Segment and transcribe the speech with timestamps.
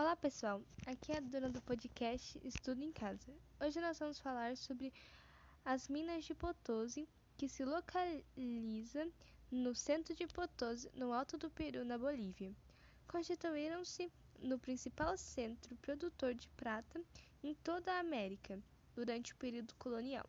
[0.00, 3.30] Olá pessoal, aqui é a dona do podcast Estudo em Casa.
[3.60, 4.94] Hoje nós vamos falar sobre
[5.62, 7.06] as minas de Potosí,
[7.36, 9.06] que se localiza
[9.50, 12.50] no centro de Potosí, no alto do Peru, na Bolívia.
[13.06, 16.98] Constituíram-se no principal centro produtor de prata
[17.42, 18.58] em toda a América
[18.94, 20.24] durante o período colonial.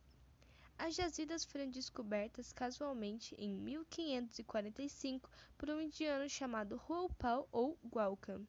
[0.77, 8.45] As jazidas foram descobertas casualmente em 1545 por um indiano chamado Hualpal ou Gualcan.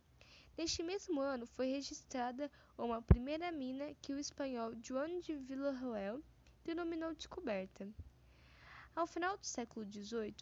[0.57, 6.23] Neste mesmo ano foi registrada uma primeira mina que o espanhol João de Villarroel
[6.62, 7.88] denominou descoberta.
[8.95, 10.37] Ao final do século XVIII,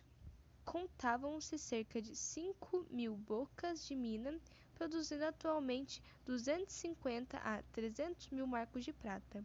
[0.65, 4.37] contavam-se cerca de 5 mil bocas de mina,
[4.75, 9.45] produzindo atualmente 250 a 300 mil marcos de prata.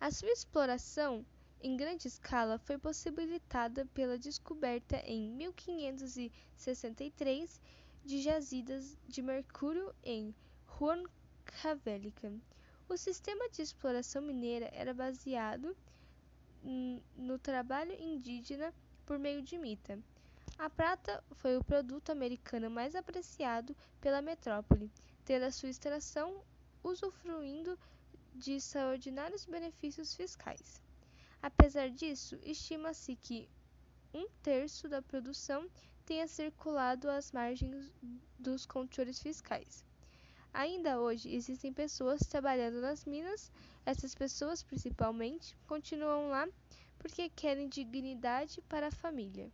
[0.00, 1.26] A sua exploração
[1.60, 7.60] em grande escala foi possibilitada pela descoberta em 1563
[8.04, 10.34] de jazidas de mercúrio em
[10.80, 12.32] Huancavelica.
[12.88, 15.76] O sistema de exploração mineira era baseado
[17.16, 18.72] no trabalho indígena
[19.06, 19.98] por meio de mita.
[20.58, 24.90] A prata foi o produto americano mais apreciado pela metrópole,
[25.24, 26.44] tendo a sua extração
[26.84, 27.78] usufruindo
[28.34, 30.82] de extraordinários benefícios fiscais.
[31.42, 33.48] Apesar disso, estima-se que
[34.14, 35.68] um terço da produção
[36.12, 37.90] tenha circulado às margens
[38.38, 39.82] dos controles fiscais.
[40.52, 43.50] Ainda hoje existem pessoas trabalhando nas minas,
[43.86, 46.46] essas pessoas principalmente continuam lá
[46.98, 49.50] porque querem dignidade para a família.